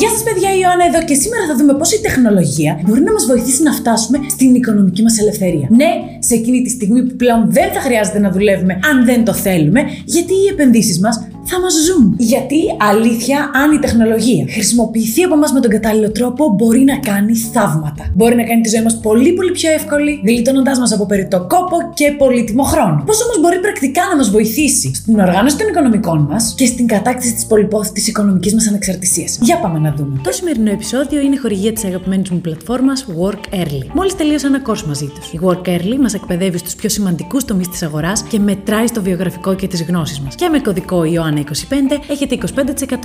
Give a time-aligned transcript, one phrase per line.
[0.00, 3.12] Γεια σας, παιδιά, η Ιωάννα εδώ και σήμερα θα δούμε πώς η τεχνολογία μπορεί να
[3.12, 5.68] μας βοηθήσει να φτάσουμε στην οικονομική μας ελευθερία.
[5.70, 9.34] Ναι, σε εκείνη τη στιγμή που πλέον δεν θα χρειάζεται να δουλεύουμε αν δεν το
[9.34, 12.14] θέλουμε, γιατί οι επενδύσεις μας θα μας ζουν.
[12.18, 12.60] Γιατί
[12.90, 18.04] αλήθεια, αν η τεχνολογία χρησιμοποιηθεί από εμάς με τον κατάλληλο τρόπο, μπορεί να κάνει θαύματα.
[18.14, 21.76] Μπορεί να κάνει τη ζωή μας πολύ πολύ πιο εύκολη, γλιτώνοντάς μας από περιττό κόπο
[21.94, 23.02] και πολύτιμο χρόνο.
[23.06, 27.34] Πώς όμως μπορεί πρακτικά να μας βοηθήσει στην οργάνωση των οικονομικών μας και στην κατάκτηση
[27.34, 30.20] της πολυπόθητης οικονομικής μας ανεξαρτησίας; Για πάμε να δούμε.
[30.22, 33.86] Το σημερινό επεισόδιο είναι χορηγία της αγαπημένης μου πλατφόρμας Work Early.
[33.92, 35.32] Μόλις τελείωσα ένα course μαζί τους.
[35.32, 39.54] Η Work Early μας εκπαιδεύει στους πιο σημαντικούς τομείς της αγοράς και μετράει στο βιογραφικό
[39.54, 40.34] και τις γνώσεις μας.
[40.34, 41.04] Και με κωδικό
[41.36, 42.38] Ιωάννα 25 έχετε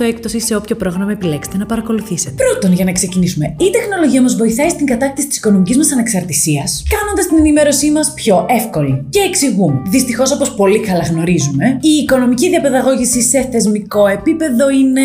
[0.00, 2.44] έκπτωση σε όποιο πρόγραμμα επιλέξετε να παρακολουθήσετε.
[2.44, 7.26] Πρώτον, για να ξεκινήσουμε, η τεχνολογία μας βοηθάει στην κατάκτηση της οικονομικής μας ανεξαρτησίας, κάνοντας
[7.26, 9.04] την ενημέρωσή μας πιο εύκολη.
[9.08, 9.82] Και εξηγούμε.
[9.88, 15.02] Δυστυχώς, όπως πολύ καλά γνωρίζουμε, η οικονομική διαπαιδαγώγηση σε θεσμικό επίπεδο είναι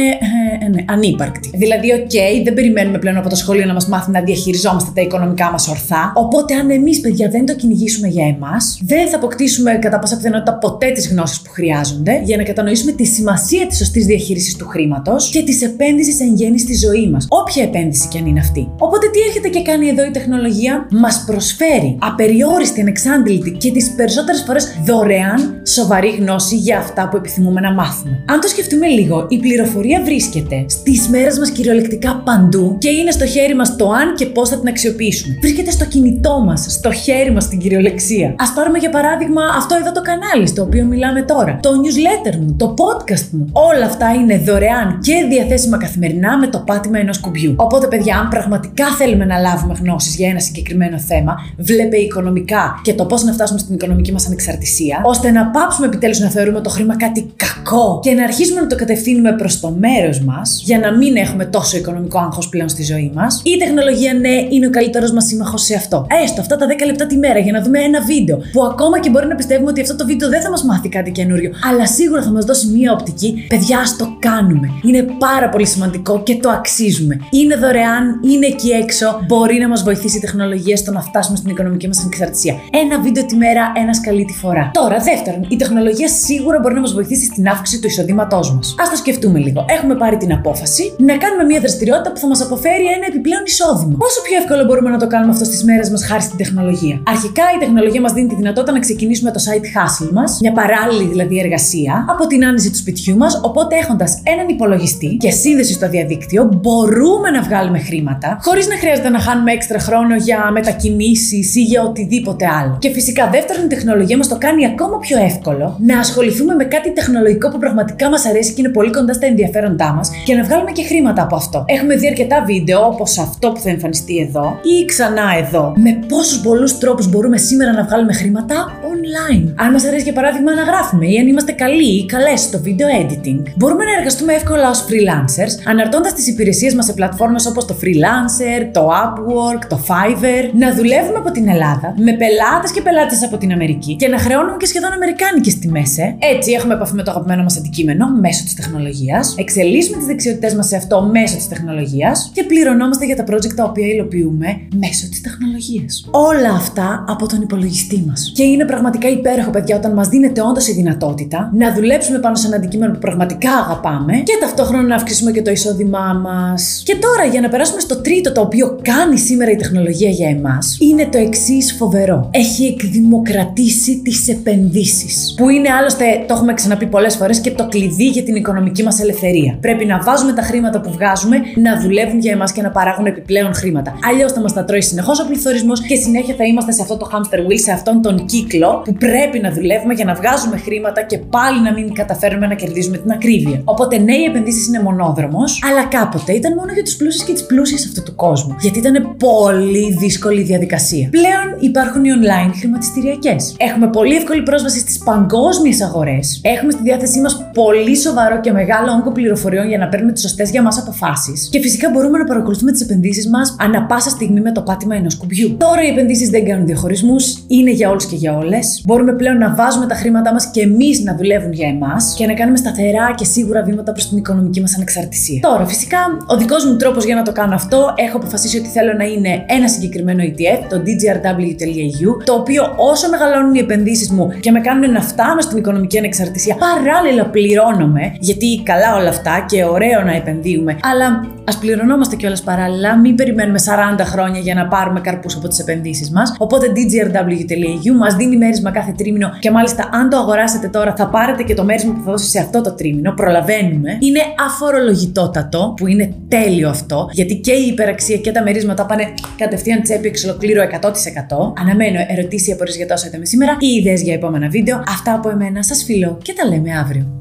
[0.67, 1.51] ε, ε ναι, ανύπαρκτη.
[1.53, 5.01] Δηλαδή, οκ, okay, δεν περιμένουμε πλέον από το σχολείο να μας μάθει να διαχειριζόμαστε τα
[5.01, 6.11] οικονομικά μας ορθά.
[6.15, 10.57] Οπότε, αν εμείς, παιδιά, δεν το κυνηγήσουμε για εμάς, δεν θα αποκτήσουμε κατά πάσα πιθανότητα
[10.57, 15.29] ποτέ τις γνώσεις που χρειάζονται για να κατανοήσουμε τη σημασία της σωστής διαχείρισης του χρήματος
[15.29, 17.25] και της επένδυσης εν γένει στη ζωή μας.
[17.29, 18.69] Όποια επένδυση και αν είναι αυτή.
[18.79, 24.43] Οπότε τι έρχεται και κάνει εδώ η τεχνολογία, μας προσφέρει απεριόριστη, ανεξάντλητη και τις περισσότερες
[24.45, 28.23] φορές δωρεάν σοβαρή γνώση για αυτά που επιθυμούμε να μάθουμε.
[28.25, 33.25] Αν το σκεφτούμε λίγο, η πληροφορία βρίσκεται στις μέρες μας κυριολεκτικά παντού και είναι στο
[33.25, 35.37] χέρι μας το αν και πώς θα την αξιοποιήσουμε.
[35.41, 38.27] Βρίσκεται στο κινητό μας, στο χέρι μας στην κυριολεξία.
[38.27, 41.59] Α πάρουμε για παράδειγμα αυτό εδώ το κανάλι στο οποίο μιλάμε τώρα.
[41.61, 43.49] Το newsletter μου, το podcast μου.
[43.51, 47.53] Όλα αυτά είναι δωρεάν και διαθέσιμα καθημερινά με το πάτημα ενός κουμπιού.
[47.57, 52.93] Οπότε, παιδιά, αν πραγματικά θέλουμε να λάβουμε γνώσεις για ένα συγκεκριμένο θέμα, βλέπε οικονομικά και
[52.93, 56.69] το πώς να φτάσουμε στην οικονομική μας ανεξαρτησία, ώστε να πάψουμε επιτέλους να θεωρούμε το
[56.69, 60.97] χρήμα κάτι κακό και να αρχίσουμε να το κατευθύνουμε προς το μέρος μας, για να
[60.97, 63.41] μην έχουμε τόσο οικονομικό άγχος πλέον στη ζωή μας.
[63.43, 66.05] Η τεχνολογία, ναι, είναι ο καλύτερος μας σύμμαχος σε αυτό.
[66.23, 69.09] Έστω αυτά τα 10 λεπτά τη μέρα για να δούμε ένα βίντεο, που ακόμα και
[69.09, 72.21] μπορεί να πιστεύουμε ότι αυτό το βίντεο δεν θα μας μάθει κάτι καινούριο, αλλά σίγουρα
[72.21, 73.45] θα μας δώσει μία οπτική.
[73.47, 74.67] Παιδιά, ας το κάνουμε.
[74.83, 77.19] Είναι πάρα πολύ σημαντικό και το αξίζουμε.
[77.31, 81.49] Είναι δωρεάν, είναι εκεί έξω, μπορεί να μας βοηθήσει η τεχνολογία στο να φτάσουμε στην
[81.49, 82.53] οικονομική μας ανεξαρτησία.
[82.83, 84.71] Ένα βίντεο τη μέρα, ένας σκαλί τη φορά.
[84.73, 88.71] Τώρα, δεύτερον, η τεχνολογία σίγουρα μπορεί να μας βοηθήσει στην αύξηση του εισοδήματός μας.
[88.71, 89.65] Α το σκεφτούμε λίγο.
[89.69, 93.95] Έχουμε πάρει την απόφαση να κάνουμε μια δραστηριότητα που θα μας αποφέρει ένα επιπλέον εισόδημα.
[94.03, 97.43] Πόσο πιο εύκολο μπορούμε να το κάνουμε αυτό στις μέρες μας χάρη στην τεχνολογία; Αρχικά
[97.55, 101.35] η τεχνολογία μας δίνει τη δυνατότητα να ξεκινήσουμε το site hustle μας, μια παράλληλη δηλαδή
[101.45, 103.33] εργασία, από την άνεση του σπιτιού μας.
[103.43, 109.09] Οπότε έχοντας έναν υπολογιστή και σύνδεση στο διαδίκτυο, μπορούμε να βγάλουμε χρήματα χωρίς να χρειάζεται
[109.09, 112.77] να χάνουμε έξτρα χρόνο για μετακινήσεις ή για οτιδήποτε άλλο.
[112.79, 116.93] Και φυσικά δεύτερον, η τεχνολογία μας το κάνει ακόμα πιο εύκολο να ασχοληθούμε με κάτι
[116.93, 120.71] τεχνολογικό που πραγματικά μας αρέσει και είναι πολύ κοντά στα ενδιαφέροντά μας και να βγάλουμε
[120.71, 121.63] και χρήματα από αυτό.
[121.67, 126.39] Έχουμε δει αρκετά βίντεο όπως αυτό που θα εμφανιστεί εδώ ή ξανά εδώ με πόσους
[126.39, 128.55] πολλούς τρόπους μπορούμε σήμερα να βγάλουμε χρήματα;
[128.91, 129.53] Online.
[129.55, 132.89] Αν μας αρέσει για παράδειγμα να γράφουμε ή αν είμαστε καλοί ή καλές στο video
[133.01, 137.75] editing, μπορούμε να εργαστούμε εύκολα ως freelancers αναρτώντας τις υπηρεσίες μας σε πλατφόρμες όπως το
[137.81, 143.37] Freelancer, το Upwork, το Fiverr, να δουλεύουμε από την Ελλάδα με πελάτες και πελάτες από
[143.37, 145.97] την Αμερική και να χρεώνουμε και σχεδόν αμερικάνικες τιμές.
[145.97, 146.15] Ε.
[146.19, 150.67] Έτσι έχουμε επαφή με το αγαπημένο μας αντικείμενο μέσω της τεχνολογίας, εξελίσσουμε τι δεξιότητές μας
[150.67, 154.47] σε αυτό μέσω της τεχνολογίας και πληρωνόμαστε για τα project τα οποία υλοποιούμε
[154.79, 156.07] μέσω της τεχνολογίας.
[156.11, 158.31] Όλα αυτά από τον υπολογιστή μας.
[158.35, 162.47] Και είναι πραγματικά υπέροχο, παιδιά, όταν μας δίνεται όντως η δυνατότητα να δουλέψουμε πάνω σε
[162.47, 166.81] ένα αντικείμενο που πραγματικά αγαπάμε και ταυτόχρονα να αυξήσουμε και το εισόδημά μας.
[166.85, 170.77] Και τώρα, για να περάσουμε στο τρίτο το οποίο κάνει σήμερα η τεχνολογία για εμάς,
[170.79, 172.29] είναι το εξής φοβερό.
[172.31, 175.33] Έχει εκδημοκρατήσει τις επενδύσεις.
[175.37, 178.99] Που είναι άλλωστε, το έχουμε ξαναπεί πολλές φορές, και το κλειδί για την οικονομική μας
[178.99, 179.57] ελευθερία.
[179.61, 183.53] Πρέπει να βάζουμε τα χρήματα που βγάζουμε να δουλεύουν για εμάς και να παράγουν επιπλέον
[183.53, 183.93] χρήματα.
[184.09, 187.09] Αλλιώς θα μας τα τρώει συνεχώς ο πληθωρισμός και συνέχεια θα είμαστε σε αυτό το
[187.13, 191.17] hamster wheel, σε αυτόν τον κύκλο που πρέπει να δουλεύουμε για να βγάζουμε χρήματα και
[191.17, 193.61] πάλι να μην καταφέρουμε να κερδίζουμε την ακρίβεια.
[193.63, 197.45] Οπότε ναι, οι επενδύσεις είναι μονόδρομος, αλλά κάποτε ήταν μόνο για τους πλούσιους και τις
[197.45, 198.55] πλούσιες αυτού του κόσμου.
[198.61, 201.09] Γιατί ήταν πολύ δύσκολη η διαδικασία.
[201.09, 203.55] Πλέον υπάρχουν οι online χρηματιστηριακές.
[203.57, 206.39] Έχουμε πολύ εύκολη πρόσβαση στις παγκόσμιες αγορές.
[206.43, 210.49] Έχουμε στη διάθεσή μας πολύ σοβαρό και μεγάλο όγκο πληροφοριών για να παίρνουμε τις σωστές
[210.49, 211.49] για μας αποφάσεις.
[211.51, 215.15] Και φυσικά μπορούμε να παρακολουθούμε τις επενδύσεις μας ανα πάσα στιγμή με το πάτημα ενός
[215.17, 215.55] κουμπιού.
[215.57, 218.81] Τώρα οι επενδύσεις δεν κάνουν διαχωρισμούς, είναι για όλους και για όλες.
[218.85, 222.33] Μπορούμε πλέον να βάζουμε τα χρήματά μας και εμείς να δουλεύουν για εμάς και να
[222.33, 225.39] κάνουμε σταθερά και σίγουρα βήματα προς την οικονομική μας ανεξαρτησία.
[225.41, 225.97] Τώρα, φυσικά,
[226.27, 229.45] ο δικός μου τρόπος για να το κάνω αυτό, έχω αποφασίσει ότι θέλω να είναι
[229.47, 234.91] ένα συγκεκριμένο ETF, το DGRW.eu, το οποίο όσο μεγαλώνουν οι επενδύσεις μου και με κάνουν
[234.91, 240.77] να φτάνω στην οικονομική ανεξαρτησία, παράλληλα πληρώνομαι, γιατί καλά όλα αυτά και ωραίο να επενδύουμε,
[240.81, 243.59] αλλά ας πληρωνόμαστε κιόλας παράλληλα, μην περιμένουμε
[243.99, 246.35] 40 χρόνια για να πάρουμε καρπούς από τις επενδύσεις μας.
[246.37, 251.43] Οπότε DGRW.eu μας δίνει μέρισμα κάθε τρίμηνο και μάλιστα αν το αγοράσετε τώρα θα πάρετε
[251.43, 253.13] και το μέρισμα που θα δώσει σε αυτό το τρίμηνο.
[253.13, 253.97] Προλαβαίνουμε.
[253.99, 259.03] Είναι αφορολογητότατο, που είναι τέλειο αυτό, γιατί και η υπεραξία και τα μερίσματα πάνε
[259.37, 261.53] κατευθείαν τσέπη εξ ολοκλήρου 100%.
[261.61, 264.83] Αναμένω ερωτήσεις ή απορίες για τόσο είδαμε σήμερα ή ιδέες για επόμενα βίντεο.
[264.87, 267.16] Αυτά από εμένα, σας φιλώ και τα λέμε αύριο.